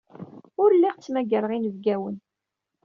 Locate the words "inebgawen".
1.53-2.17